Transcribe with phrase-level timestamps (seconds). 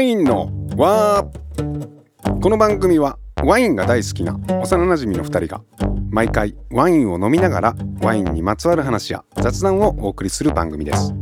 [0.00, 2.40] ワインのわー。
[2.40, 5.62] この番組はワインが大好きな幼なじみの2人が
[6.08, 11.12] 毎回ワインを飲みながらワインにまつわる話や雑談をお送りする番組です。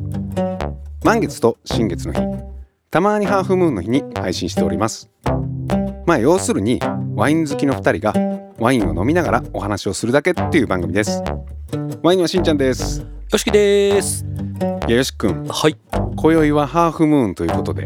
[1.02, 2.20] 満月と新月の日
[2.88, 5.10] たまにハーフムーンの日に配信しております。
[6.06, 6.78] まあ要するに
[7.16, 11.22] ワイン好きの2人がワインを飲みながらお話をするだけっていう番組です
[12.02, 14.24] ワインはしんちゃんですよしきです。
[14.88, 15.76] いやよしくんはい。
[16.16, 17.84] 今宵はハーフムーンということで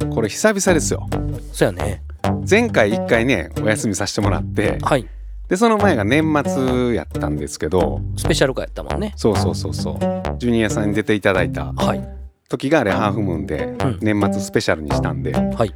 [0.00, 0.10] うん。
[0.10, 1.06] これ久々ですよ
[1.52, 2.02] そやね。
[2.48, 5.06] 前回1回ねお休みさせてもらってはい。
[5.48, 9.12] でその前が年末やったんですけどスペシャル回やったもんね。
[9.16, 9.98] そうそうそうそう
[10.38, 12.08] ジュニアさんに出ていただいたはい。
[12.48, 15.74] 時があれハーフムーンでん年末スペシャルにしたんではい。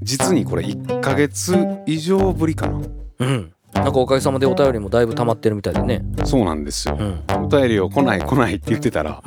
[0.00, 2.80] 実にこれ1ヶ月以上ぶりかな
[3.22, 3.52] うん。
[3.74, 6.02] なんかおかげさまでお便りもだいぶ溜まってるみたいでね。
[6.24, 7.24] そうなんですようん。
[7.44, 9.22] お便りを来ない来ないって言ってたら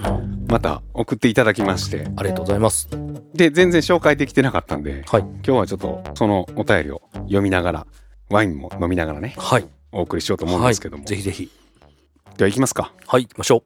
[0.47, 2.87] また送っていただきましてありがとうございます。
[3.33, 5.21] で全然紹介できてなかったんではい。
[5.21, 7.87] 今日はちょっとそのお便りを読みながら
[8.29, 9.67] ワインも飲みながらねはい。
[9.91, 10.71] お送りしようと思うんはい。
[10.71, 11.49] ですけども、ぜひぜひ。
[12.37, 13.23] では行きますかはい。
[13.23, 13.63] 行きましょ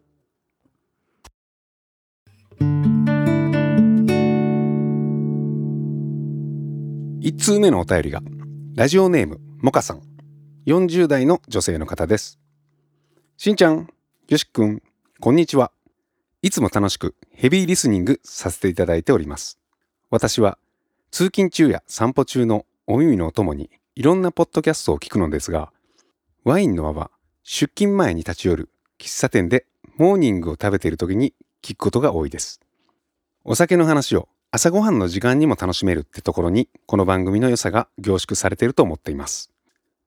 [7.22, 8.22] 1通目のお便りが
[8.76, 10.02] ラジオネームモカさん
[10.70, 12.38] 40代の女性の方です。
[13.38, 13.90] しんちゃん
[14.28, 14.84] よしくん
[15.20, 15.72] こんにちは。
[16.44, 19.58] いつも楽しくヘビーリスニングさせていただいております。
[20.12, 20.60] 私は
[21.10, 25.72] 通勤中や散歩中のお耳のお供にいろんなポッドキャストを聞くのですが
[26.44, 27.10] ワインの輪は
[27.42, 29.66] 出勤前に立ち寄る喫茶店で
[29.98, 32.62] モーニングを食べている時に聞くことが多いです。
[33.44, 39.49] お酒の話を朝ごはんの時間にも楽しめるってところにこの番組の良さが凝縮されていると思っています。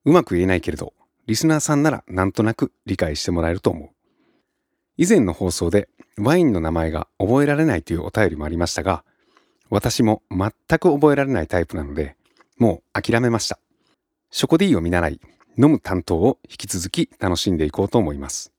[0.05, 0.93] うまく言えないけれど
[1.27, 3.89] リスナーさんならなんとなく理解してもらえると思う
[4.97, 9.03] 以前の放送でワインの名前が覚えられないというお便りもありましたが
[9.69, 12.15] 私も全く覚えられないタイプなので
[12.57, 13.57] もう諦めました
[14.29, 15.19] ショコディを見習い
[15.57, 18.51] 飲む担当を引き続き楽しんでいこうと思います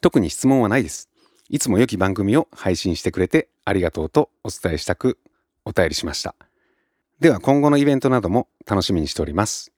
[0.00, 1.08] 特に質問はないです
[1.48, 5.18] いつも良き番組を配信してくれてありがとうとお伝えしたく
[5.64, 6.34] お便りしました。
[7.20, 9.70] では今後のイベントなども楽しみにしております。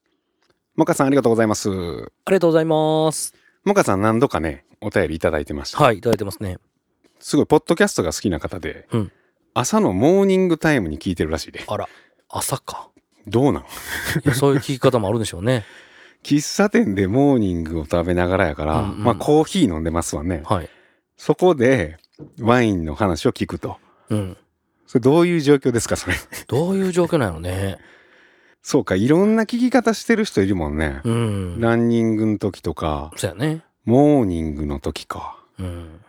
[0.75, 1.69] モカさんありがとうございます。
[1.69, 2.11] う。
[2.25, 3.33] ありがとうございます。
[3.63, 5.81] モカさん何度かね、お便りいただいてました。
[5.81, 5.99] はい。
[5.99, 6.57] いただいてますね。
[7.19, 9.11] すごい、ポッドキャストが好きな方で、うん
[9.57, 11.63] 朝のモーニングタイムに聞いてるらしいで。
[11.65, 11.87] あら。
[12.27, 12.89] 朝か。
[13.25, 13.63] どうなん？
[13.63, 13.65] い
[14.25, 15.63] やそういう聞き方もあるんでしょうね。
[16.23, 20.43] 喫茶店でモーニングを食べながらやから、うんうんまあコーヒー飲んでますわね。
[20.45, 20.69] はい。
[21.15, 21.99] そこで
[22.41, 23.77] ワインの話を聞くと。
[24.09, 24.37] うん。
[24.87, 26.15] それどういう状況ですか、それ？
[26.47, 27.77] どういう状況なのね。
[28.67, 31.01] そうか、いろんな聞き方してる人いるもんね。
[31.03, 31.59] うん。
[31.61, 33.63] ランニングの時とか、そうやね。
[33.85, 35.37] モーニングの時か。
[35.59, 36.01] うん。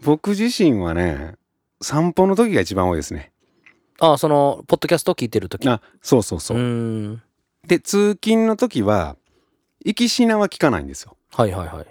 [0.00, 1.34] 僕自身はね、
[1.82, 3.32] 散歩の時が一番多いですね。
[3.98, 5.68] あ、その、ポッドキャストを聞いてるとき。
[5.68, 6.60] あ、そうそうそうう。
[6.60, 7.22] ん。
[7.66, 9.16] で、通勤の時は、
[9.84, 11.16] 行きしなは聞かないんですよ。
[11.32, 11.86] はいはいはい。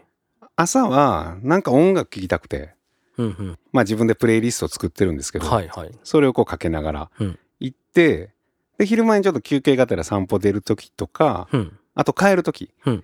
[0.56, 2.76] 朝は、なんか音楽聴きたくて、
[3.18, 3.60] うんうん。
[3.74, 5.92] まあ自分でプレイリストを作ってるんですけど、はいはい。
[6.06, 8.33] それをこうかけながらうん行って、
[8.78, 11.78] で、昼前にちょっと休憩がてら散歩出る時とか、うん。
[11.96, 13.04] あと帰る時うん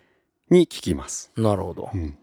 [0.49, 1.31] に聞きます。
[1.37, 1.97] なるほどう。
[1.97, 2.17] ん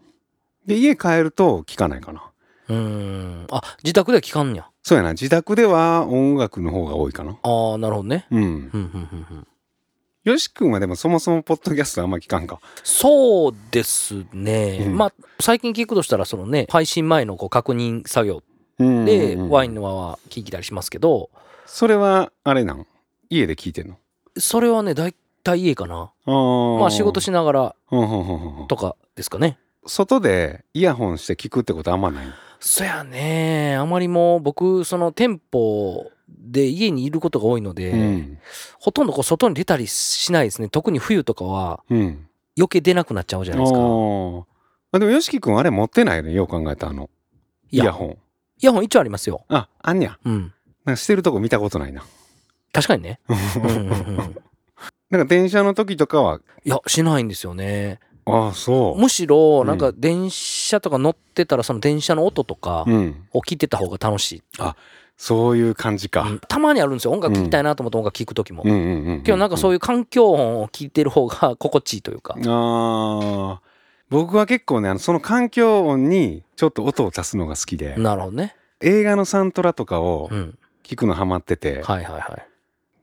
[0.65, 2.23] で、家帰ると聞かないかな。
[2.67, 3.47] うーん。
[3.51, 4.67] あ、自宅では聞かんや。
[4.83, 7.37] そうやな、自宅では音楽の方が多いかな。
[7.41, 8.25] ああ、なるほどね。
[8.29, 9.47] うん。
[10.25, 12.59] よし君はでもそもそもポッドキャストあんま聞かんか。
[12.83, 14.83] そうですね。
[14.87, 18.43] うんまあ、最近聞くとしたら、そのね、配信前のこう確認作業
[18.79, 19.81] うんで、ワインの。
[19.83, 21.29] の輪は聞いたりしますけど、
[21.65, 22.85] それは、あれなん？
[23.29, 23.97] 家で聞いてんの？
[24.37, 26.11] それはね、大体家かな。
[26.25, 27.75] まあ、仕事しながら
[28.67, 29.57] とかですかね。
[29.85, 32.27] 外でイヤホンして聞くってことあんまない
[32.59, 33.75] そやね。
[33.75, 38.39] あまりもう、僕、その店舗で家にいることが多いので、うん。
[38.79, 40.69] ほとんどこう外に出たりしないですね。
[40.69, 42.27] 特に冬とかはうん。
[42.57, 43.77] 余計出なくなっちゃうじゃないですか。
[43.79, 46.33] あでもよしき君あれ持ってないよね？
[46.33, 47.09] よう考えたあの
[47.69, 49.45] イヤホンイヤホン一応ありますよ。
[49.47, 50.53] ああんにゃうん。
[50.83, 52.03] なんかしてるとこ見たことないな
[52.73, 53.19] 確かにね。
[53.29, 54.37] うんうんうん
[55.09, 56.41] なんか電車の時とかは？
[56.65, 57.99] いや、しないんですよね。
[58.25, 64.43] ああそうむしろ、うんなんか電車とか乗ってたら、その電車の音とかうんを聞いてた方が楽しい。
[65.15, 67.11] そういう感じか、うんたまにあるんですよ。
[67.11, 68.63] 音楽聴きたいなと思って音楽聴く時も。
[68.65, 72.35] うんうんうんうんけどなんかそういいう環境音を聞いてる方が心地いいというか。
[72.37, 73.61] うんああ
[74.09, 78.55] 僕は結構ねあのその環境音にちょっと音を足すのが好きでなるほどね。
[78.81, 80.57] 映画のサントラとかをうん。
[80.83, 82.47] 聞くのハマってて、はいはいはい。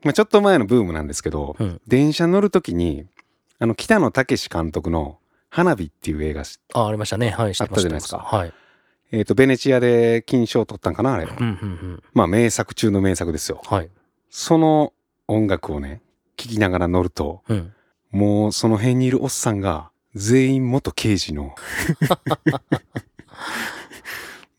[0.05, 3.07] まあ、ちょっと前のブームなんですけど、うん電車乗る時に
[3.59, 5.19] あの北野武監督の
[5.49, 7.31] 「花火」っていう映画しあ、ありましたね。
[7.31, 8.53] はい、知ってあったじゃないですかはい。
[9.13, 11.25] えっ、と、ベネチアで金賞を取ったんかな、あれ。
[11.25, 12.03] うんうんうん。
[12.15, 13.61] まあ、名作中の名作ですよ。
[13.65, 13.91] はい。
[14.29, 14.93] その
[15.29, 16.01] 音楽をね、
[16.37, 17.73] 聴きながら乗ると、うん。
[18.11, 21.55] もうその辺にいるおっさんが、全員元刑事の、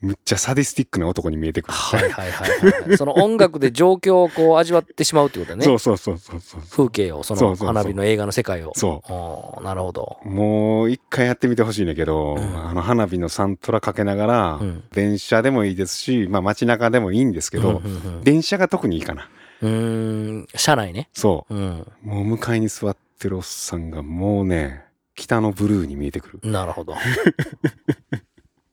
[0.05, 1.73] むっちゃサディスティックな男に見えてくる。
[1.73, 2.97] はいはいはいはい。
[2.97, 5.65] その音楽で状況をこう味わってしまうってことだね。
[5.65, 6.61] そうそうそうそうそう。
[6.69, 8.71] 風景を、その花火の映画の世界を。
[8.75, 10.19] そおーなるほど。
[10.23, 10.29] う。
[10.29, 14.83] もう一回やってみてほしいんだけど、うんあの花火のサントラかけながら、うん。
[14.93, 17.87] 電車でもいいですし、まあ街中でもいいんですけど、うんう
[18.19, 19.29] ん電車が特にいいかな。
[19.61, 21.09] うん、車内ね。
[21.13, 21.79] そうん。
[22.03, 22.07] う。
[22.07, 24.83] もう向かいに座ってるおっさんがもうね、
[25.15, 26.51] 北のブルーに見えてくる。
[26.51, 26.93] なるほど。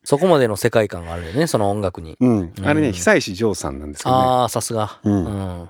[0.05, 2.17] そこまでの世界観があるよね、その音楽に。
[2.21, 2.53] うん。
[2.65, 4.23] あれね、うん久石譲さんなんですけどね。
[4.25, 4.99] ああ、さすが。
[5.05, 5.29] うんう
[5.65, 5.69] ん。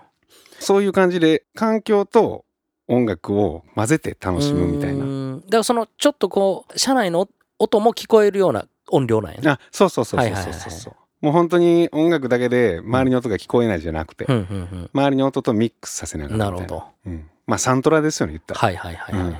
[0.59, 2.45] そういう感じで環境と
[2.89, 5.37] 音楽を混ぜて楽しむみたいうな。
[5.37, 9.51] だからそのちょっとこう車内の音も聞こえるような音量なんやね。
[9.51, 10.95] あ、そうそうそうそうはいはいはいそうそうそう。
[11.21, 16.39] もう本当に音楽だけで周りの音が聞こえないじゃなくて、うんうん周りの音とミックスさせなうん。
[16.39, 16.85] がらなるほど。
[17.07, 17.29] うん。
[17.47, 18.61] まあサントラですよね、言ったら。
[18.61, 19.29] はいはいはいはい。
[19.29, 19.37] うん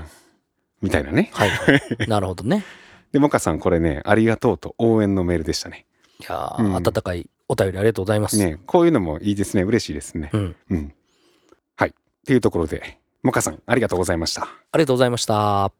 [0.83, 1.31] みたいなね。
[1.33, 2.09] はいはい。
[2.09, 2.65] なるほどね。
[3.13, 5.87] で、モカさんこれね、ありがとうと応援のメールでしたね。
[6.21, 8.39] いやー、うん温かいお便りありがとうございます。
[8.39, 9.63] ね、こういうのもいいですね。
[9.63, 10.31] 嬉しいですね。
[10.33, 10.57] うん。
[10.71, 10.95] うん。
[11.77, 11.91] はい。
[11.91, 11.93] っ
[12.25, 14.43] ていうところで、モカさんありがとうございました。
[14.43, 15.73] ありがとうございました。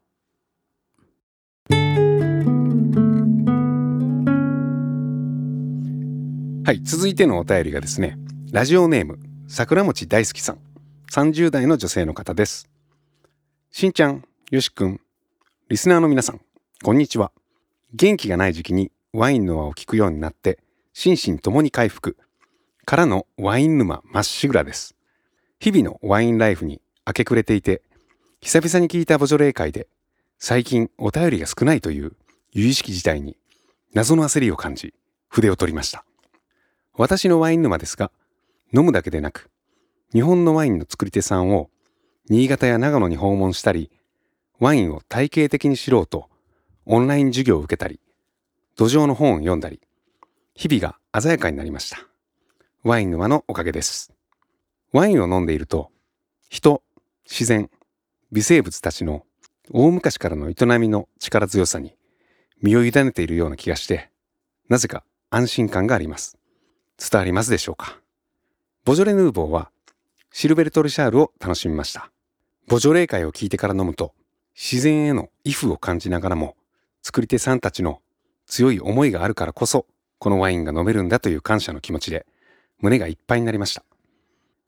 [6.65, 8.17] はい、続いてのお便りがですね、
[8.51, 10.59] ラジオネーム、桜餅大好きさん、
[11.11, 12.69] 30代の女性の方です。
[13.71, 15.01] しんちゃん、よしくん、
[15.69, 16.41] リスナーの皆さん、
[16.83, 17.31] こんにちは。
[17.93, 20.59] 元気がない時期にワインの輪を聞くようになって、
[20.91, 22.17] 心身ともに回復。
[22.83, 24.93] からのワイン沼まっしぐらです。
[25.61, 27.83] 日々のワインライフに明け暮れていて、
[28.41, 29.87] 久々に聞いたボジョレー会で、
[30.39, 32.17] 最近お便りが少ないという
[32.51, 33.37] 由々しき事態に
[33.93, 34.93] 謎の焦りを感じ、
[35.29, 36.03] 筆を取りました。
[36.97, 38.11] 私のワイン沼ですが、
[38.75, 39.49] 飲むだけでなく、
[40.11, 41.69] 日本のワインの作り手さんを
[42.29, 43.89] 新潟や長野に訪問したり、
[44.59, 46.27] ワインを体系的に知ろうと、
[46.85, 47.99] オンライン授業を受けたり、
[48.75, 49.79] 土壌の本を読んだり、
[50.55, 51.99] 日々が鮮やかになりました。
[52.83, 54.11] ワイン沼のおかげです。
[54.91, 55.89] ワインを飲んでいると、
[56.49, 56.83] 人、
[57.25, 57.69] 自然、
[58.31, 59.25] 微生物たちの
[59.71, 61.95] 大昔からの営みの力強さに
[62.61, 64.09] 身を委ねているような気がして、
[64.69, 66.37] なぜか安心感があります。
[66.97, 67.99] 伝わりますでしょうか
[68.85, 69.71] ボジョレ・ヌーボーは
[70.31, 72.11] シルベルト・リシャールを楽しみました。
[72.67, 74.13] ボジョレー会を聞いてから飲むと
[74.55, 76.55] 自然への畏怖を感じながらも
[77.03, 78.01] 作り手さんたちの
[78.47, 79.85] 強い思いがあるからこそ
[80.19, 82.25] このワインが飲めるんだという感謝の気持ちで
[82.79, 83.83] 胸がいっぱいになりました。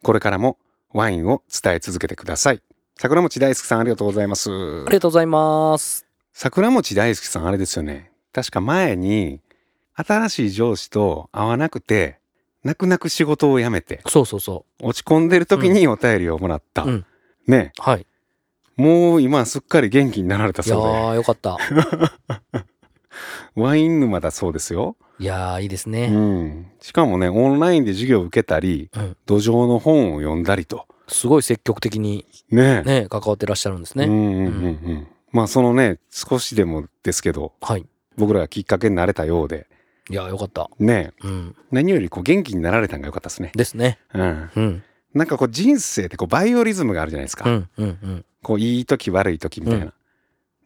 [0.04, 0.58] これからも
[0.94, 2.62] ワインを伝え続けてください。
[2.98, 4.52] 桜餅大好きさんありがとうございます。
[4.52, 6.06] ありがとうございます。
[6.34, 8.12] 桜餅大好きさんあれですよね。
[8.34, 9.40] 確か前に
[9.94, 12.20] 新しい上司と会わなくて
[12.66, 16.84] 泣く泣く仕事を辞めてそうそうそ落ち込んでる時にお便りをもらった。
[16.84, 17.06] うん
[17.48, 17.82] ねう。
[17.82, 18.06] はい。
[18.78, 21.58] もう今すっかり元気になられたいやそうー、よかった。
[21.58, 21.64] で
[23.56, 24.98] ワイン沼だそうですよ。
[25.18, 26.08] いやー、いいですうね。
[26.10, 26.72] ん。
[26.82, 29.18] しかもねオンラインで授業を受けたりうん。
[29.26, 34.06] 土壌の本を読んだりとすごい積極的にねね、関わってらっしゃるんですね。
[34.06, 35.08] うんうんうんうん。
[35.32, 37.86] まあそのね少しでもですけどはい。
[38.18, 39.68] 僕らがきっかけになれたようで
[40.10, 40.70] いやー、よかった。
[40.80, 41.56] ねうん。
[41.72, 43.52] 何よりこう元気になられたのが良かったですね。
[43.56, 44.00] ですね。
[44.14, 44.50] うん。
[44.56, 44.84] うん。
[45.14, 47.50] なんかこう人生ってこうバイオリズムがあるじゃないですか。
[47.50, 47.70] うん。
[47.78, 47.88] うん。
[47.88, 48.26] うん。
[48.46, 49.92] こういい時悪い時みたいな。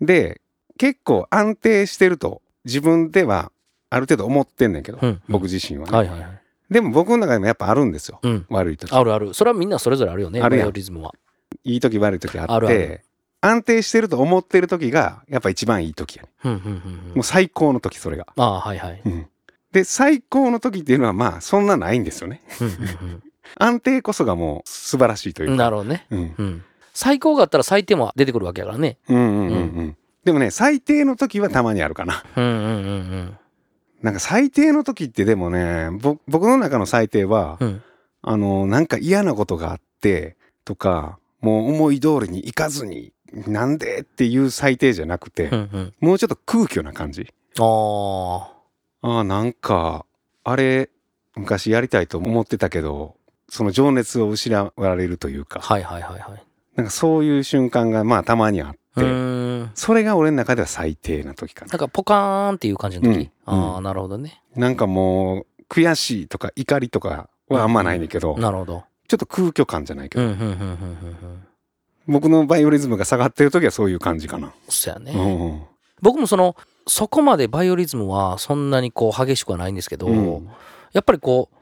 [0.01, 0.41] で
[0.77, 3.51] 結構安定してると自分では
[3.89, 6.41] ある程度思ってんねんけど、うん僕自身はね、はいはいはい。
[6.69, 8.19] でも僕の中でもやっぱあるんですよ。
[8.21, 8.45] うん。
[8.50, 8.91] 悪い時。
[8.93, 9.33] あるある。
[9.33, 10.41] それはみんなそれぞれあるよね。
[10.41, 11.13] あるやんオリズムは。
[11.63, 13.03] いい時悪い時あって
[13.41, 16.29] 安定してると思ってる時がやっぱ一番いい時やね。
[16.43, 16.51] うん。
[16.51, 16.57] うん。
[16.57, 16.74] うん。
[16.74, 16.79] も
[17.15, 18.27] うんう最高の時それが。
[18.36, 19.01] ああ、はいはい。
[19.05, 19.27] うん
[19.71, 22.41] で最高の時っていうのはまあそんなないんですよね。
[22.62, 23.24] うん。
[23.57, 25.57] 安定こそがもう素晴らしいといううん。
[25.57, 25.63] か。
[25.63, 26.05] なるほどね。
[26.09, 26.63] うんうん。
[26.99, 28.97] 最高があったら最低も出てくるわけやからね。
[29.07, 29.97] うんうんうんうん。
[30.25, 32.25] でもね最低の時はたまにあるかな。
[32.35, 32.57] うんうんう
[32.97, 33.37] ん
[34.01, 37.67] なんか最低の時ってでもねぼ僕の中の最低は、うん。
[37.67, 37.83] うん。
[38.21, 43.13] あのなんか嫌なことがあってとかもう思い通りにいかずに
[43.47, 45.93] なんでっていう最低じゃなくて、うんうん。
[46.01, 47.27] もうちょっと空虚な感じ
[47.57, 50.05] ああーなんか
[50.43, 50.89] あれ
[51.37, 53.15] 昔やりたいと思ってたけど
[53.47, 55.65] その情熱を失われるというかあ。
[55.65, 56.43] はいはいはいはい。
[56.75, 58.79] なんかそういう瞬間がまあたまにあって。
[59.75, 63.19] それが俺の中では最低な時かななんかポカーンっていう感じの時。
[63.19, 64.41] うんああ、なるほどね。
[64.55, 68.83] なんかもう悔しいとか怒りとかはあんまないねんだけど、なるほど。
[69.07, 71.43] ちょっと空虚感じゃないけど、うんうんうんうんうんうん。
[72.07, 74.53] 僕のバイオリズムが下がってる時はそういう感じかな。
[74.67, 75.11] そうやね。
[75.13, 75.61] うんうん
[76.01, 76.55] 僕もその
[76.88, 80.49] そこまでバイオリズムはそんなにこう激しくはないんですけど、うん
[80.93, 81.55] やっぱりこう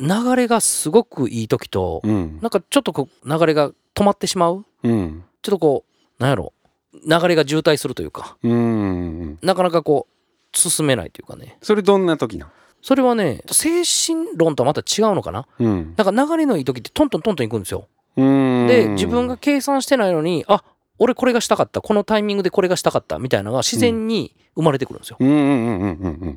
[0.00, 2.38] 流れがすごくいい時と、うん。
[2.40, 4.64] なんかちょっとこう流れが止まってしまう。
[4.82, 5.24] うん。
[5.42, 5.84] ちょっとこ
[6.18, 6.52] うなんやろ。
[6.92, 8.36] 流れが渋滞するというか。
[8.42, 9.38] うん。
[9.42, 11.58] なかなかこう進めないというかね。
[11.62, 12.50] それどんな時な
[12.82, 15.46] それはね精神論とはまた違うのかな？
[15.58, 15.94] うん。
[15.96, 17.88] なんか流れのいい時ってトントントントンいくんですよ。
[18.16, 18.66] うん。
[18.66, 20.64] で自分が計算してないのにあ
[20.98, 21.80] 俺これがしたかった。
[21.80, 25.16] このタイミングでこれがしたかったみたいなのが自然に生まれてくるんですよ、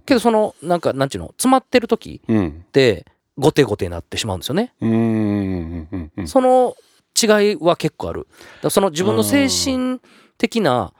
[0.03, 1.27] けどそのなんかなんちゅうの？
[1.27, 2.65] 詰まってる時うん
[3.37, 6.11] って後手後手になってしまうんですよね、うんうんうんうん。
[6.17, 6.75] うんその
[7.19, 8.27] 違いは結構ある。
[8.69, 9.99] その自分の精神
[10.37, 10.93] 的な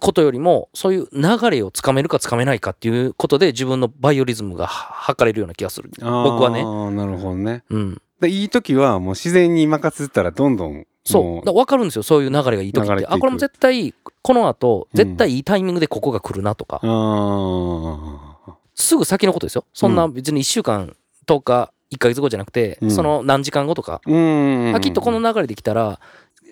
[0.00, 5.90] ことよりもそういう流れをつかめるかつかめないかっていうことで自分のバイオリズムがは測れるような気がする。
[5.98, 6.60] 僕はね。
[6.62, 7.64] ああなるほどね。
[7.70, 8.02] うん。
[8.20, 11.46] でいい時はもう自然に任せてたらどんどんそう。
[11.46, 12.02] だかるんですよ。
[12.02, 13.06] そういう流れがいい時って。
[13.06, 19.64] あこれも絶対この後絶対いいタイミングでここが来るなとか、ああすぐ先のことですよ。
[19.72, 22.90] そんな別に1週間10日1ヶ月後じゃなくて、うん。
[22.90, 24.72] その何時間後とか、うん。
[24.74, 26.00] あきっとこの流れできたら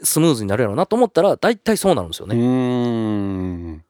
[0.03, 2.37] スムーズになるやろうなと思ったら大体そうなるんですようね。
[2.37, 3.85] ん。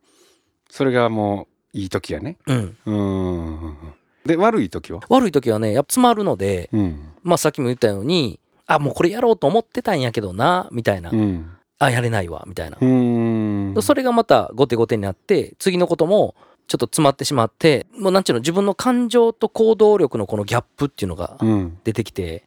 [0.70, 2.36] それがもういい時やね。
[2.46, 3.76] うん、うん。
[4.24, 5.00] で悪い時は？
[5.08, 7.10] 悪い時はねやっぱ詰まるので、うん。
[7.22, 11.50] まあ、さっきも言ったようにあもうこれやろうと思ってたんやけどなみたいな、うん。
[11.78, 13.74] あやれないわみたいな、うん。
[13.82, 16.34] それがまた後手後手になって次のことも
[16.66, 21.78] ちょっと詰まってしまってもうなんちゅうの自分の感情と行動力のこのギャップっていうのがうん。
[21.84, 22.44] 出てきて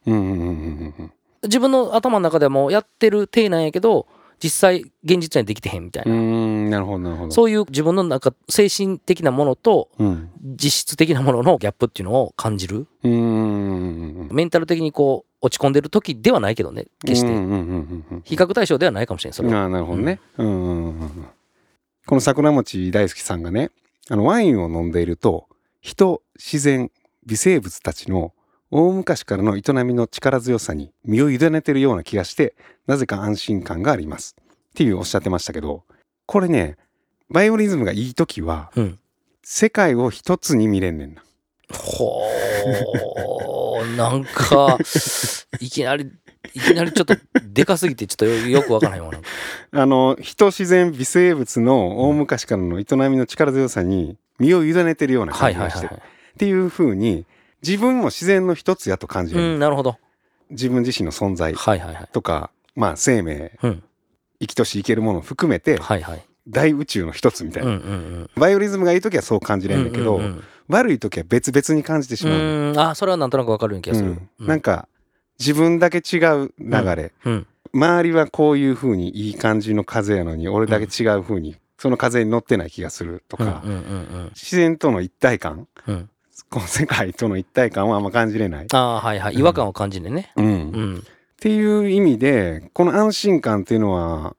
[1.43, 4.07] 自分の頭の中でもやってる体なんやけど
[4.39, 7.31] 実際現実にはできてへんみたいな、うんなるほどなるほど。
[7.31, 10.29] そういう自分の中精神的なものとうん。
[10.43, 12.87] 実質的なもののギャップっていうのを感じる。
[13.03, 14.29] うん。
[14.31, 17.27] メンタル的にこう落ち込んでる時ではないけどね決して。
[18.23, 19.61] 比較対象ではないかもしれないそれは。
[19.61, 21.27] ああなるほどね、うんうんうんうん。
[22.05, 23.71] この桜餅大好きさんがね
[24.09, 25.47] あのワインを飲んでいると
[25.81, 26.91] 人自然
[27.25, 28.33] 微生物たちの
[28.71, 34.35] 大昔からの営みの力強さに身を委ねてるような気がしてなぜか安心感があります。
[34.39, 35.83] っていうおっしゃってましたけど
[36.25, 36.77] これね
[37.29, 38.99] バイオリズムがいい時はうん。
[39.43, 41.23] 世界を一つに見れんねんな。
[41.73, 44.77] ほーなんか
[45.61, 46.11] いきなり
[46.53, 49.27] いきなりちょっとでかすぎてちょっとよよくわからないわなんか。
[49.71, 56.09] あの人自然微生物の大昔からの営みの力強さに身を委ねてるようなは感じがして、いはいはいはい。
[56.33, 57.25] っていう風に
[57.63, 59.97] 自分も自然の一つやと感じうる、んなるほど。
[60.49, 62.07] 自分自身の存在はいはいはい。
[62.11, 63.51] とか、まあ生命。
[63.63, 63.83] うん。
[64.39, 66.21] 生きとし生けるものを含めてはいはい。
[66.47, 68.29] 大宇宙の一つみたいうんな、うんうん。
[68.35, 72.37] バイオリズムがいい時はそう感じれるんだけど、うんうん悪い時は別々に感じてしまう。
[72.37, 72.79] の、うんうん。
[72.79, 74.19] あそれはなんとなくわかるような気がする。
[74.39, 74.47] うん。
[74.47, 74.89] なんか
[75.39, 77.47] 自分だけ違う流れ、うん。
[77.73, 83.63] 周りはこういう風にいい感じの風やのに俺だけ違う風にその風に乗ってない気がするとか、
[84.33, 85.67] 自然との一体感。
[85.87, 85.95] うん。
[85.95, 86.09] うん
[86.49, 89.35] この世界との一体感はあんま感じれない、ああはいはい。
[89.35, 90.31] 違和感を感じるね。
[90.35, 90.45] うん。
[90.45, 91.03] うん。
[91.37, 94.35] っていう意味でこの安心感っていうのは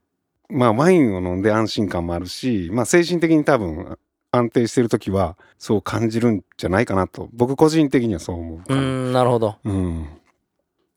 [0.49, 3.99] まあワインを飲んで安心感もあるしまあ精神的に多分
[4.33, 9.57] 安定してる時はそう感じるんじゃないかなと僕個人的にはそう思うかうな、んなるほど。
[9.65, 10.07] うん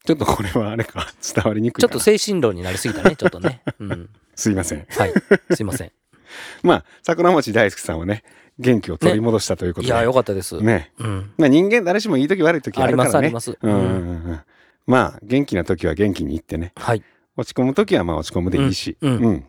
[0.03, 3.61] ちょっとこれはあれか伝わりにくいちょっと精神論になりすぎたね ちょっとね。
[3.79, 4.09] うん。
[4.35, 4.85] すいません。
[4.89, 5.13] はい。
[5.53, 5.91] すいません。
[6.63, 8.23] まあ桜餅大好きさんはね
[8.59, 10.59] 元気を取り戻したということで、いやよかったです。
[10.61, 10.91] ね。
[10.99, 11.31] うん。
[11.37, 13.27] まあ人間誰しもいい時悪い時あありまるからね。
[13.27, 13.57] すあります。
[13.61, 13.85] うんうんうん。
[13.85, 14.39] うん。
[14.87, 16.73] まあ元気な時は元気に言ってね。
[16.75, 17.03] はい。
[17.37, 19.17] 落ち込む時はまあ落ち込むでいいし、うん。
[19.17, 19.45] うん。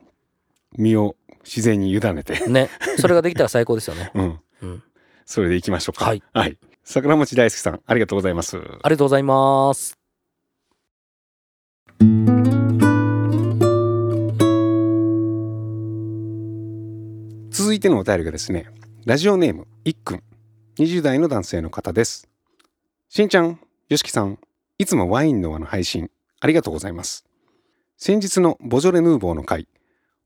[0.76, 2.71] 身を自然に委ねて、ね。
[2.99, 4.11] それができたら最高ですよね。
[4.14, 4.82] うん、うん。
[5.26, 6.04] それでいきましょうか。
[6.04, 6.59] はい。
[6.85, 8.56] 桜餅大好きさん、ありがとうございます。
[8.56, 10.01] ありがとうございます
[17.72, 18.66] 続いてのお便りがですね、
[19.06, 20.22] ラジオネーム、いっくん。
[20.78, 22.28] 20代の男性の方です。
[23.08, 24.38] しんちゃん、よしきさん、
[24.76, 26.10] いつもワインの輪の配信、
[26.40, 27.24] ありがとうございます。
[27.96, 29.68] 先日のボジョレ・ヌーボーの回、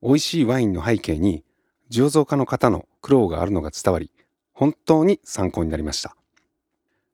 [0.02, 1.44] 美味しいワインの背景に、
[1.88, 4.10] 醸造家の方の苦労があるのが伝わり、
[4.52, 6.16] 本当に参考になりました。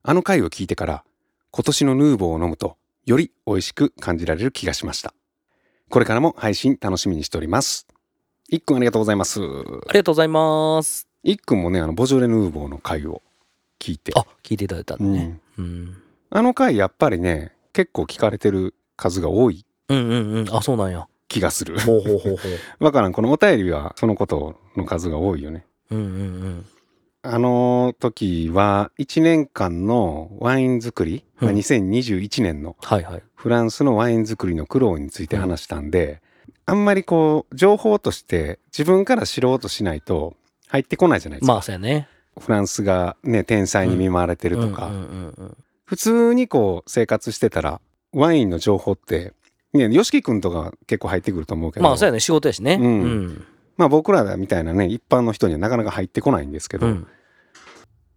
[0.02, 1.04] あの回を聞いてから、
[1.50, 5.12] 今年のヌーボーを飲むと、より美味しく感じられる気がしました。
[5.90, 7.86] これからも配信楽しみにしております。
[8.52, 9.40] いっくんありがとうございます。
[9.40, 13.22] ありがとうございますいっくんもね、あの、ボジョレ・ヌーボーの回を
[13.80, 14.12] 聞いて。
[14.14, 15.64] あ聞いていただいたねうん。
[15.64, 15.96] うん
[16.28, 21.78] あの回、やっぱりね、結構聞かれてる数が多いうんうんうんあそうなんや気がする。
[21.80, 25.64] ほうほうほうほう わからん、このお便りはそのことの数が多いよね。
[25.90, 26.08] うんうんう
[26.48, 26.66] ん
[27.24, 36.20] あの時は1年間のワイン作り、まあうん2021年のはいはいフランスのワイン作りの苦労について話したんで、
[36.66, 40.34] あんまりこう情報として自分から知ろうとしないと
[40.68, 41.52] 入ってこないじゃないですか。
[41.52, 42.08] まあそうやね。
[42.38, 44.90] フランスがね、天才に見舞われてるとか、
[45.84, 47.80] 普通にこう生活してたら、
[48.12, 49.34] ワインの情報って、
[49.74, 52.20] ね、吉木くんとか結構入ってくると思うけど、まあそうやね。
[52.20, 52.78] 仕事やしね。
[52.80, 53.02] うん。
[53.02, 53.46] うん。
[53.76, 57.06] まあ僕らみたいなね、一般の人にはなかなか入ってこないんですけど、うん。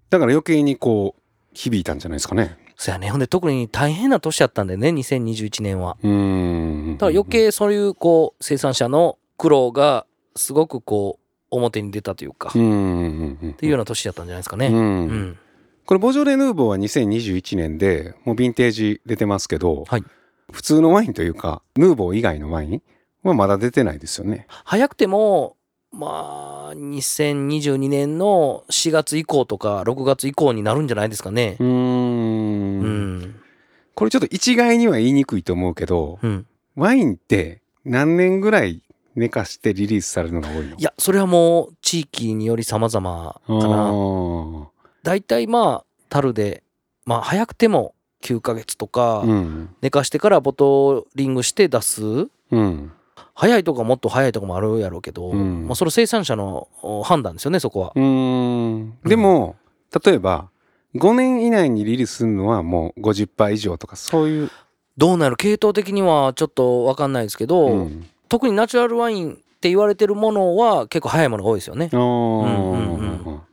[0.09, 1.21] だから余計にこう、
[1.53, 2.57] 響いたんじゃないですかね。
[2.77, 6.97] そうやねほんで特に大変な年やったんだよね2021年はうーん。
[6.97, 10.05] だから余計そういうこう生産者の苦労が
[10.35, 13.51] すごくこう表に出たというか、うっん。
[13.53, 14.67] っていうような年だったんじゃないですかね。
[14.67, 14.81] うんう
[15.13, 15.37] ん
[15.85, 20.03] これボジョレ・ヌーボーは2021年でもうヴィンテージ出てますけど、はい
[20.51, 22.81] 普通のワインというかヌーボー以外のワイン
[23.23, 24.45] はまだ出てないですよね。
[24.63, 25.57] 早くても
[25.97, 31.63] まあ2022年の4月以降とか6月以降になるんじゃないですかねう。
[31.63, 33.35] ーんうん、
[33.95, 38.81] これちょっと一概には言いにくいと思うけどうん、ワインって何年ぐらい
[39.15, 40.75] 寝かしてリリースされるのが多いの？
[40.75, 43.57] いやそれはもう地域により様々かな。
[43.57, 44.69] な。
[45.03, 46.63] 大体まあ樽で
[47.05, 49.69] まあ早くても9ヶ月とかうん。
[49.81, 52.03] 寝かしてからボトリングして出す
[52.51, 52.91] うん。
[53.35, 57.91] 早いとかもっと早いとかもあるやろうけど、うんまあ、それ生産者のお判断ですよねそこは。
[57.93, 58.97] うーん。
[59.03, 59.55] でも、
[60.05, 60.49] 例えば
[60.95, 64.51] 5年以内にリリースするのはもう50%以上とかそういう。
[64.97, 71.89] どうなる系統的にはちょっと分かんないですけど、うん特にナチュラルワインって言われてるものは結構早いものが多いですよね。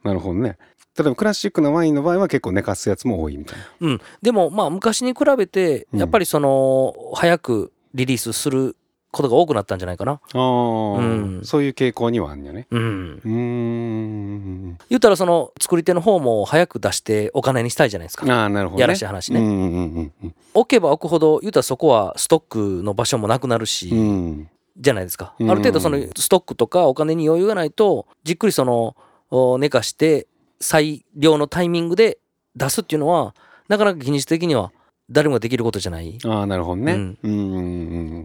[0.02, 0.56] なるほどね。
[0.98, 3.64] 例えばクラシックなワインの場合は結構寝かすやつも多いみたいな。
[3.80, 8.76] うん、でもまあ昔に比べてうんやっぱりその早くリリースする
[9.12, 10.12] ことが多くなったんじゃないかな。
[10.12, 11.02] あーう
[11.40, 12.66] んそういう傾向にはあるんよね。
[12.70, 14.78] うん、うーん。
[14.88, 18.26] 言ったらその作り手の方も早く出してお金にしたいじゃないですか。
[18.26, 18.80] ああ、なるほど、ね。
[18.80, 19.60] やらしい話ねうんうんう
[20.00, 24.48] んうん置けば置くほど言ったらそこはストックの場所もなくなるし、うん。
[24.78, 25.34] じゃないですか。
[25.38, 28.96] うんある程度そのストックとかお金に余裕がないとじっくりその
[29.30, 30.26] お寝かして
[30.60, 32.18] 最良のタイミングで
[32.56, 33.34] 出すっていうのは
[33.68, 34.72] なかなか技術的には
[35.12, 36.18] 誰もができることじゃない？
[36.24, 36.92] ああ、なるほどね。
[36.94, 37.30] ううんんうんう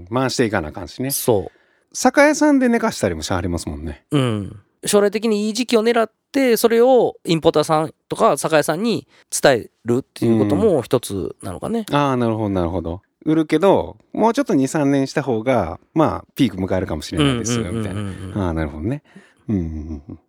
[0.04, 0.08] ん。
[0.12, 1.12] 回していかなあかんしね。
[1.12, 1.52] そ
[1.94, 4.06] 酒屋さんで寝かしたりもしはりますもんね。
[4.12, 4.18] う。
[4.18, 4.60] うん。
[4.86, 9.08] 将来的にいい時期を狙ってそれをインポーターさんとか酒屋さんに
[9.42, 11.86] 伝えるっていうことも一つなのかね。
[11.92, 13.02] ああ、なるほど、なるほど。
[13.26, 18.02] 売るけど、もうちょっと2、3年した方が、まあ、ピーク迎えるかもしれないですよ、みたいな。
[18.02, 18.46] な。
[18.46, 19.04] ああ、なるほどね。
[19.50, 20.20] うんうんうんうん。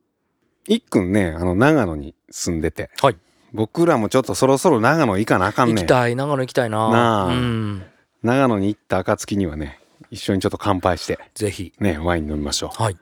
[0.66, 2.90] いっくんね、あの、長野に住んでて。
[3.01, 3.16] はい
[3.53, 6.91] 僕らもちょっとそろそろ長野行かなあかんね行きたい長野行きたいな。
[6.91, 7.83] なあうん。
[8.23, 9.79] 長野に行った暁にはね、
[10.11, 11.73] 一緒にちょっと乾杯して、ぜひ。
[11.81, 12.83] ね、ワイン飲みましょう。
[12.83, 12.97] はい。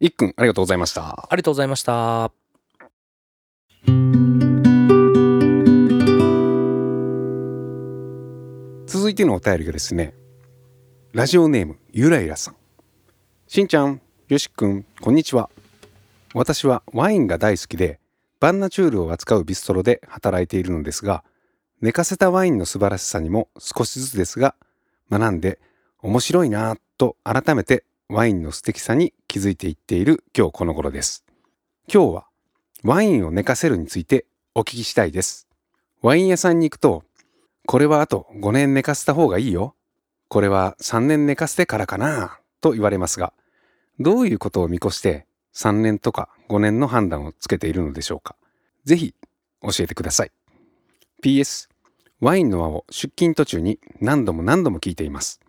[0.00, 1.26] いっくん、ありがとうございました。
[1.28, 2.32] ありがとうございました。
[8.86, 10.14] 続いてのお便りがですね、
[11.12, 12.56] ラジオネーム、ゆらゆらさん。
[13.46, 15.48] しんちゃん、よしくん、こんにちは。
[16.34, 18.00] 私はワインが大好きで、
[18.40, 21.24] バンナチュールを扱うビストロで働いているのですが、
[21.80, 24.54] 寝かせたワインの素晴らしさにも少しずつですが、
[25.10, 25.58] 学んで
[26.02, 31.24] 面白いなぁと改めてワインの素敵さに気づいていっている今日この頃です。
[31.92, 32.26] 今日は
[32.84, 34.24] ワインを寝かせるについて
[34.54, 35.48] お聞きしたいです。
[36.00, 37.02] ワイン屋さんに行くと、
[37.66, 39.74] これはあと5年寝かせた方がいいよ。
[40.28, 43.32] これは3年寝かせてからかなと言われますが、
[43.98, 48.36] どういうことを見越して3年とか5年の判断をつけているのでしょうか。
[48.84, 49.14] ぜひ
[49.62, 50.32] 教えてください。
[51.22, 51.68] PS、
[52.20, 55.40] ワインの輪を出勤途中に何度も何度も聞いています。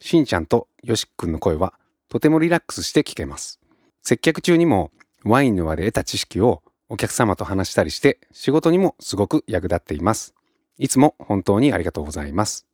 [0.00, 1.74] しんちゃんとよしくんの声は
[2.08, 3.60] とてもリラックスして聞けます。
[4.02, 4.90] 接客中にも
[5.24, 10.34] ワインの輪で得た知識をお客様と話したりして仕事にもすごく役立っています。
[10.78, 12.66] いつも本当にありがとうございます。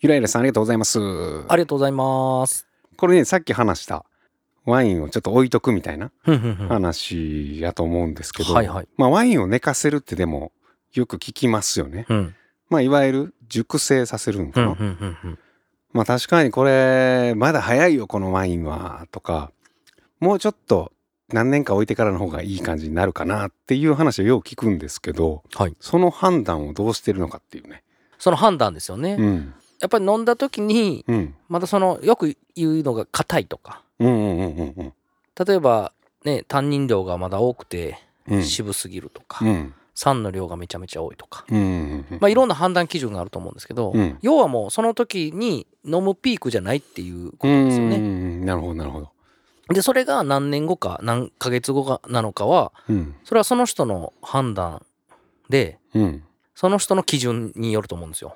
[0.00, 0.98] ゆらゆらさんありがとうございます。
[1.48, 2.66] ありがとうございます。
[2.96, 4.04] これね、さっき話した
[4.66, 6.10] ワインをちょっと置いとくみたいな
[6.68, 10.52] 話やと思うんですけど、はいはいまあワインを寝かせるってでも
[10.92, 12.04] よく聞きますよね。
[12.08, 12.34] うん
[12.68, 14.76] まあいわゆる熟成させるんかな。
[15.92, 19.52] まあ確かにこれまだ早いよこのワインはとか
[20.20, 20.92] もうちょっと
[21.28, 27.84] 何年か置いてからの方がいい感じになるかなっていう話をよく聞くんですけど、はいその判断をどうしてるのかっていうね。
[28.18, 29.16] その判断ですよね。
[29.18, 29.54] うん。
[29.80, 31.34] やっぱり飲んだ時にうん。
[31.48, 34.92] またそのよく言うのが硬いとかうんうんうんうんうん。
[35.46, 35.92] 例えば
[36.24, 38.42] ねタンニン量がまだ多くてうん。
[38.42, 39.74] 渋すぎるとか、うん。
[39.94, 41.46] 酸の量がめちゃめちゃ多いとか。
[41.48, 47.96] まあ、いろんな判断基準があると思うんですけど、うん要はもうその時に飲むピークじゃないっていうことうんですよね。
[47.96, 49.10] うんなるほどなるほど。
[49.72, 53.14] でそれが何年後か何ヶ月後かなのかはうん。
[53.24, 54.84] それはその人の判断
[55.48, 56.22] でうん。
[56.54, 58.34] その人の基準によると思うんですよ。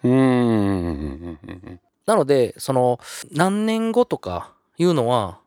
[2.07, 3.01] なのでその
[3.33, 5.40] 何年後とかいうのは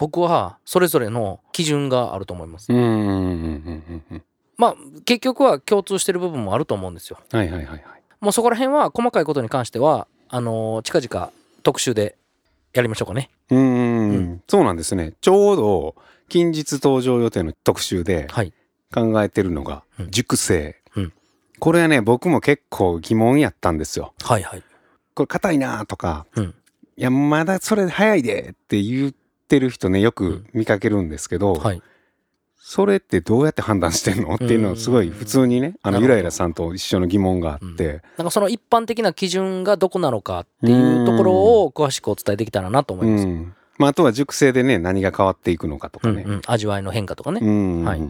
[0.00, 2.72] 僕はそれぞれの基準があると思います。
[2.72, 3.12] うんうんうんう
[3.92, 4.22] んうん。
[4.56, 7.18] まあ結局は共通してる部分もあると思うんですよ。
[7.30, 7.82] はいはいはいはい。
[8.20, 11.30] もうそこら辺は細かいことに関してはあのー近々
[11.62, 12.16] 特集で
[12.72, 13.28] やりましょうかね。
[13.50, 14.42] うーんうん。
[14.48, 15.12] そうなんですね。
[15.20, 15.94] ちょうど
[16.30, 18.54] 近日登場予定の特集ではい。
[18.94, 20.10] 考えてるのがうん。
[20.10, 21.12] 熟成、うん。
[21.58, 24.14] これはね僕も結構疑問やったんですよ。
[24.22, 24.62] はいはい。
[25.14, 26.54] これ硬いなとか、うん。
[26.96, 29.08] いやまだそれ早いでって言
[29.50, 31.82] ってる人ねよく見かけるんですけど、はい。
[32.56, 34.36] それってどうやって判断してんの？
[34.36, 41.32] っていうのをすごい普通にねあのゆらゆらさんと一緒の疑問があって、なんかその一般的な基準がどこなのかっていうところ
[41.64, 43.54] を詳しくお伝えできたらなと思います、うん。
[43.78, 46.42] まあ、あとは熟成でね何が変わっていくのかとかね、うんうん。
[46.46, 48.00] 味わいの変化とかね、うんはい。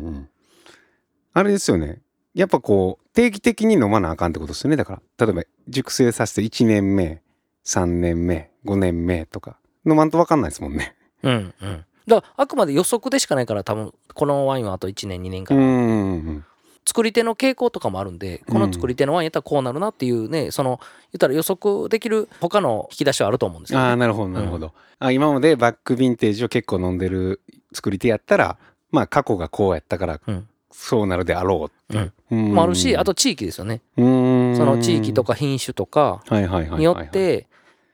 [1.33, 2.03] あれですよね。
[2.35, 4.77] やっぱこう定期的に飲まなあかんってことですよね。
[4.77, 7.23] だから例えば熟成させて1年目
[7.65, 9.57] 3年目5年目とか。
[9.87, 11.85] 飲まんと分かんないですもんねうんうん。
[12.07, 16.45] だからあくまで予測でしかないから多分このワインはあと1年2年間、うんうん。
[16.87, 20.81] 作り手の傾向とかもあるんでこの作り手のワインやったらこうなるなっていうねその
[21.13, 28.59] 言ったら予測できる他の引き出しはあると思うんですよ、ね、ああなるほどなるほど、あ今までバックヴィンテージを結構飲んでる作り手やったら
[28.91, 30.49] まあ過去がこうやったからうん。
[30.73, 32.55] そうなるであろうっていう、うん。
[32.55, 33.83] もあるしあと地域ですよね。
[33.97, 34.57] うん。
[34.57, 36.79] その地域とか品種とかはいはいはいはいはい。
[36.79, 37.49] によって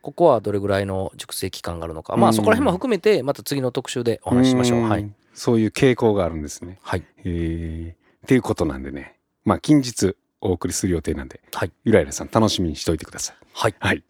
[0.07, 2.17] ここはどれぐらいの熟成期間があるのか。
[2.17, 4.83] まあそこら辺も含めてまた次の特集でお話ししましょう。
[4.83, 5.03] はい。
[5.03, 6.79] んそういう傾向があるんですね。
[6.81, 7.01] はい。
[7.01, 9.17] へえっていうことなんでね。
[9.45, 11.73] まあ近日お送りする予定なんではい。
[11.83, 13.37] ゆらゆらさん楽しみにしといてください。
[13.53, 13.75] はい。
[13.81, 14.05] はい。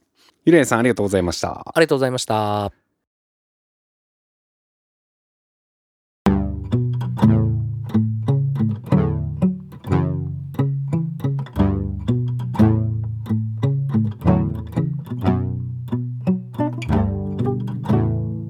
[0.44, 1.62] ゆらゆらさんありがとうございました。
[1.66, 2.85] ありがとうございました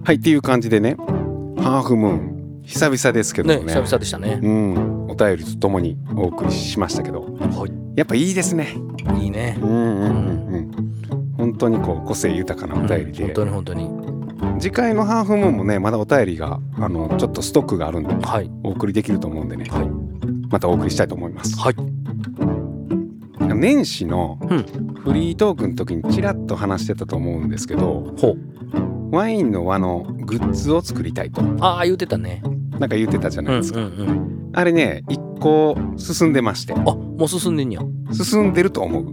[0.06, 0.94] はいっていう感じでね。
[1.58, 2.62] ハーフムーン。
[2.62, 3.56] 久々ですけどね。
[3.56, 4.38] ね久々でしたね。
[4.40, 5.10] うん。
[5.10, 7.22] お便りとともにお送りしましたけど。
[7.22, 7.66] は
[7.96, 8.76] やっぱいいですね。
[9.18, 9.58] いいいね。
[9.60, 11.34] うんうんうんうん。
[11.36, 13.90] 本当にこう個性豊かなお便りで、本当に本当に。
[14.60, 18.48] 次回のハーフムーンもねまだお便りがあのちょっとストックがあるんではい。
[18.62, 19.88] お送りできると思うんでね、はい。
[20.50, 21.58] またお送りしたいと思います。
[21.58, 21.74] はい。
[23.56, 24.86] 年始のうん。
[25.06, 28.55] フリートークの時にちらっと話してたと思うんですけどほう
[29.10, 31.42] ワインの輪のグッズを作りたいと。
[31.60, 32.42] ああ言ってたね。
[32.78, 36.72] なんか言ってたじゃうなんいですか、うんうんあれね一個進んでまして。
[36.72, 37.82] あもう進んでんや。
[38.12, 39.04] 進んでると思う。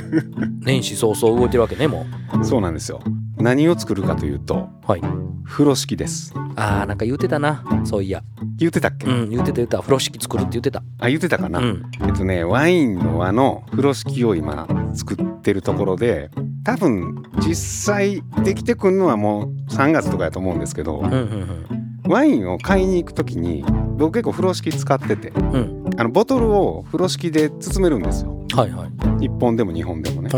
[0.60, 2.04] 年始早々動いてるわけねも
[2.42, 3.00] そうなんですよ
[3.44, 5.02] 何を作るかというとうはい。
[5.44, 6.32] 風呂敷です。
[6.56, 7.62] あーなんか言ってたな。
[7.84, 8.22] そういや。
[8.56, 9.80] 言ってたっけ、うん言ってた言ってた。
[9.82, 10.82] 風呂敷作るって言ってた。
[10.98, 11.82] あ言ってたかな、うん。
[12.06, 16.30] えっとねワインの輪の風呂敷を今作ってるところで
[16.64, 21.66] 多分実際できてくんのはもう3月とかやと思うんですけどうんうん
[22.08, 23.62] ワインを買いに行く時に
[23.98, 25.58] 僕結構風呂敷使っててうんう
[25.90, 26.00] ん。
[26.00, 28.88] あのボトルを風呂敷で包めるんですよはいはい。
[29.26, 30.30] 1本でも2本でもね。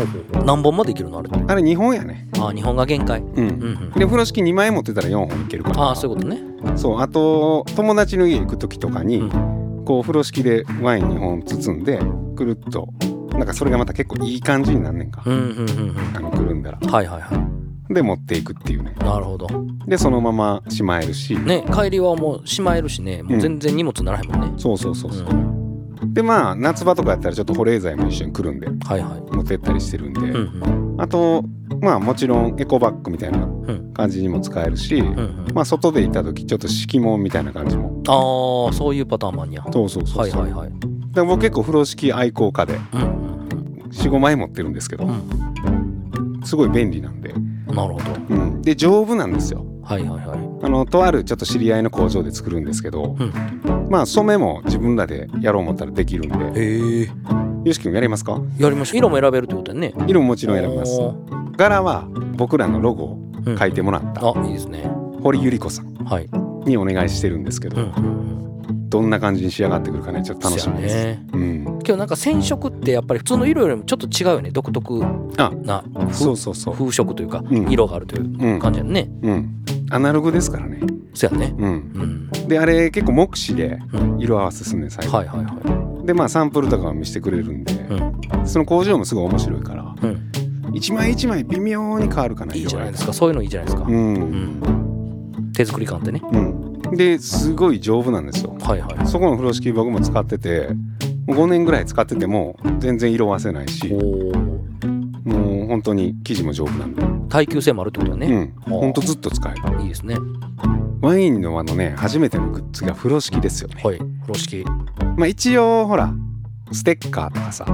[0.45, 2.27] 何本までいけるのあれあれ2本やね。
[2.35, 3.21] あー日本が限界。
[3.21, 3.37] うん。
[3.37, 3.91] うんうん。
[3.91, 5.81] で風呂敷2枚持ってたら4本いけるから。
[5.81, 6.41] ああそういうことね。
[6.75, 9.29] そうあと友達の家行く時とかに、う
[9.85, 11.99] こう風呂敷でワイン2本包んで
[12.35, 12.89] くるっと
[13.31, 15.95] なんかそれがまた結構いい感じになんねんか、うんうんうんうん。
[16.15, 16.79] あのくるんだら。
[16.91, 17.35] はいはいは
[17.89, 17.93] い。
[17.93, 18.95] で持っていくっていうね。
[18.99, 19.47] なるほど。
[19.85, 23.23] でそのまましまえるし、ね帰りはもうしまえるしね。
[23.23, 24.53] もう全然荷物ならへんもんね。
[24.57, 25.56] そうそうそうそう、うん
[26.17, 29.35] でまあ夏場とかやったらちょっと保冷剤も一緒にくるんではいはい。
[29.35, 31.01] 持ってったりしてるんで、うんうん。
[31.01, 31.43] あと
[31.79, 33.93] まあもちろんエコバッグみたいなん。
[33.93, 35.45] 感じにも使えるし、うんうん。
[35.53, 38.01] まあ外でいた時ちょっと敷物みたいな感じも。
[38.07, 39.63] ああそういうパターンもあんや。
[39.71, 40.41] そうそうそうそう。
[40.41, 40.71] はいはいはい。
[41.13, 46.41] で僕結構風呂敷愛好家でうんうん45枚持ってるんですけど、うん。
[46.43, 48.35] すごい便利なんで、うんなるほど。
[48.35, 50.39] うん、で丈夫なんですよはいはいはい。
[50.65, 53.87] あのとあるちょっと知り合いの工場で作るんですけど、うん。
[53.89, 56.61] まあ染めも自分らでやろう思ったらできるんで。
[56.61, 57.09] へえ。
[57.63, 58.41] よし君やりますか？
[58.59, 58.97] やりましょう。
[58.97, 59.93] 色も選べるってことやね。
[60.07, 60.91] 色ももちろん選びます。
[60.99, 61.15] お
[61.55, 63.57] 柄は僕らのロゴをうん。
[63.57, 64.91] 書いてもらったあいいですね。
[65.23, 66.29] 堀ゆり子さんはい。
[66.65, 68.27] にお願いしてるんですけど、うんうん
[68.89, 71.27] どんな感じに仕上がってくるかねちょっと楽しみです、ね。
[71.33, 71.63] うん。
[71.65, 74.49] 今日なんか染色ってやっぱり普通の色よりもちょっと違うよね。
[74.49, 75.03] 独特
[75.37, 75.51] あ。
[75.61, 76.73] なそうそうそう。
[76.73, 77.69] 風色というかうん。
[77.69, 79.09] 色があるといううん感じやね。
[79.23, 80.79] うんアナログですからね。
[81.13, 81.55] そうやね。
[81.57, 82.29] うん。
[82.35, 82.47] うん。
[82.47, 84.19] であれ結構目視でうん。
[84.21, 88.47] 色合わせすんねん最後、はいはいはでまあサンプルとかも見せてくれるんで、いうん。
[88.47, 90.31] その工場もすごい面白いからうん。
[90.73, 93.07] 一枚一枚微妙に変わるかないいいじゃないですか。
[93.07, 93.87] かそういうのいいじゃないですか。
[93.87, 94.13] ううん。
[94.13, 96.21] ん手作り感ってね。
[96.31, 96.91] うん。
[96.95, 98.55] ですごい丈夫なんですよ。
[98.61, 99.07] はいはい。
[99.07, 100.69] そこの風呂敷僕も使ってて
[101.25, 108.53] もう5年ぐらい使ってても全然色あせないしもう本当に生地も丈夫なんで耐久性もあるってことだね。
[108.65, 108.79] うん。
[108.79, 109.81] ほんとずっと使える。
[109.81, 110.15] いいですね。
[111.01, 113.81] ワインの輪のね初めてのグッズが風呂敷ですよね。
[113.83, 113.97] はい。
[113.97, 114.65] 風呂敷。
[115.17, 116.11] まあ一応ほら
[116.71, 117.65] ステッカーとかさ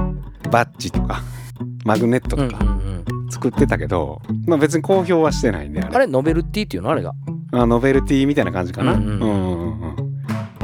[0.50, 1.22] バッジとか
[1.84, 3.30] マグネットとかうんうんうん。
[3.30, 5.94] 作ってたけど、まあ別に公表はしてないんであれ。
[5.96, 6.06] あれ？
[6.06, 6.90] ノベルティっていうの？
[6.90, 7.14] あれが。
[7.52, 8.92] あノベルティみたいな感じかな。
[8.92, 9.20] うんうんうん。
[9.20, 10.14] うんうん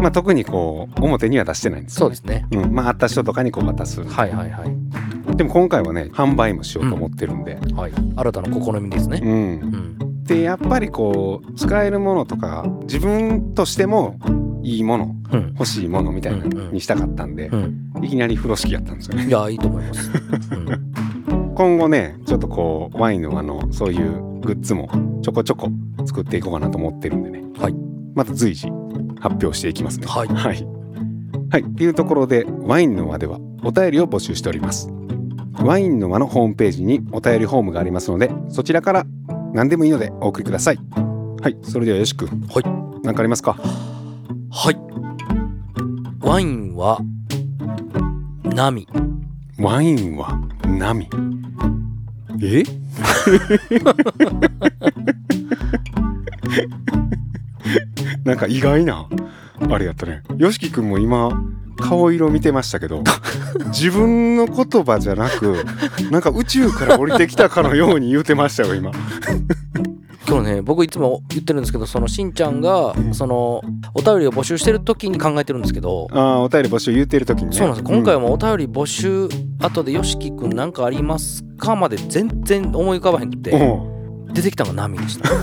[0.01, 2.47] まあ特にこう表には出してないんですよ、ね、そうですね。
[2.53, 4.80] うん、まあ会った人とかにこう渡す、はいはいはい
[5.41, 7.55] でも今回はね販売もしようと思ってるんで。
[7.75, 7.93] はい。
[8.15, 9.21] 新たな試みですね。
[9.25, 9.35] うん、う
[10.05, 10.25] ん。
[10.25, 14.19] でやっぱりこう使えるものとか自分としても
[14.63, 15.47] いいものうん。
[15.55, 16.73] 欲しいものみたいなうんうん。
[16.75, 17.91] にしたかったんで、うん。
[18.03, 19.29] いきなり風呂敷やったんですよね。
[19.29, 20.11] いやいいと思います、
[20.53, 21.55] うん。
[21.57, 24.91] 今後ねちょっとこうワインのあのそういうグッズも
[25.23, 25.71] ちょこちょこ
[26.05, 27.75] 作っていこうかなと思ってるんでね、はい、
[28.15, 28.69] また随時
[29.21, 30.07] 発表していきますね。
[30.07, 30.29] はい。
[30.29, 30.67] はい、
[31.49, 35.00] はい、っていうところでワインの輪ではお便りを募集しております
[35.53, 39.05] ワインの輪のホームページにお便りフォームがありますのでそちらから
[39.53, 40.79] 何でもいいのでお送りください。
[41.43, 42.65] はいそれではよしくんはい。
[43.03, 43.55] 何かありますか？
[44.51, 44.77] はい。
[46.21, 46.99] ワインは
[48.45, 48.87] 波。
[49.59, 51.09] ワインは波？
[52.43, 52.63] え？
[58.25, 59.09] なんか意外な。
[59.69, 60.23] あれやったね。
[60.37, 61.31] よしきくんも今
[61.81, 63.03] 顔色見てましたけど
[63.73, 65.57] 自分の言葉じゃなく
[66.11, 68.91] なんか宇宙から降りてきたかのように言うてましたよ今。
[70.29, 70.63] 今日ね。
[70.63, 73.63] 僕いつも言ってるんですけどそのしんちゃんがその
[73.95, 77.57] お便りを募集してる時に考えてるんですけどああお便り募集言ってる時にね。
[77.57, 77.85] そうなんです。
[77.93, 81.75] 今回もうお便り募集後でよしきくんなんかありますか？
[81.75, 83.51] まで全然思い浮かばへんくて。
[83.51, 83.57] う。
[83.57, 84.00] ん
[84.33, 85.31] 出てきたのが波でした。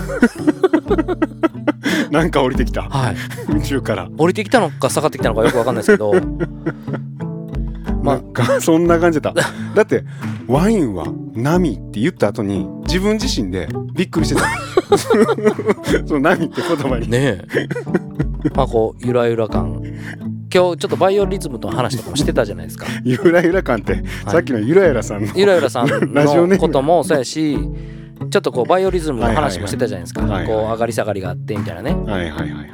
[2.10, 2.82] なんか降りてきた。
[2.82, 3.16] はい。
[3.56, 4.08] 宇宙から。
[4.16, 6.14] 降りてきたのか下がってきたのかよくわかんないですけど。
[8.02, 9.42] まあそんな感じだった。
[9.74, 10.04] だって
[10.46, 14.48] ワインは波って言った後に自分自身でびっくりしてた。
[16.06, 17.10] その波って言葉に。
[17.10, 17.44] ねえ。
[18.54, 19.82] まあこうゆらゆら感。
[20.50, 22.86] 今日ちょっとバイオリズムとの話とかもしてたじゃないですか。
[23.04, 26.48] ゆらゆら感って、さっきのゆらゆらさんのゆらゆらさんラジオネーム。
[26.54, 27.58] のこともそうやし
[28.30, 30.46] ちょっとこうバイオリズムの話もしてたじゃないですか、はいはいはい。
[30.46, 31.92] こう上がり下がりがあってみたいなね。
[31.92, 32.68] はいはいはいはい。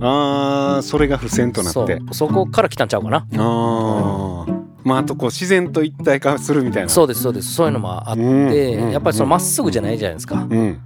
[0.00, 3.26] あーそれが付箋となってそこから来たんちゃうかな。
[3.32, 4.66] あー。
[4.84, 6.88] まああとこう自然と一体化するみたいな。
[6.88, 7.52] そうですそうです。
[7.52, 10.80] そういうのもあって、うんうんやっぱりそのまっすぐじゃないじゃないですか、うん。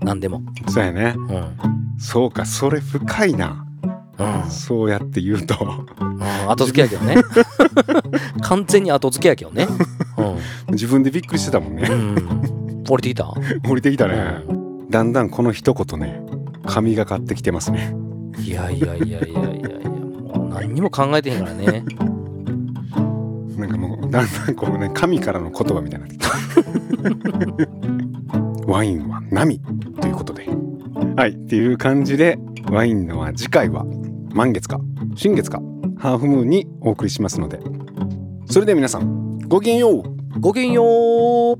[0.00, 0.42] 何でも。
[0.68, 1.14] そうやね。
[1.16, 1.28] うん。
[1.28, 1.56] うん
[1.98, 3.64] そうかそれ深いな。
[4.48, 5.56] そうやって言うと。
[6.00, 6.50] うん。
[6.50, 7.16] 後付けやけどね。
[8.42, 9.66] 完全に後付けやけどね。
[10.70, 11.88] 自分でびっくりしてたもんね。
[11.90, 13.32] うん、うん、降りてきた？
[13.68, 14.14] 降りてきたね、
[14.90, 16.20] だんだんこの一言ね
[16.66, 17.94] 神がかってきてますね。
[18.38, 21.84] いやいやいやいやいやいやもう何にも考えてへんからね。
[23.56, 26.34] なんかもうだんだんこうね神からの言葉みたいになってきた。
[28.66, 29.60] ワインは波
[30.00, 30.48] ということで。
[31.16, 32.38] はいっていう感じで
[32.70, 33.84] ワインのは次回は
[34.32, 34.80] 満月か
[35.14, 35.60] 新月か
[35.96, 37.60] ハーフムーンにお送りしますので。
[38.46, 40.02] それでは皆さんごきげんよう。
[40.40, 41.58] ごきげんよう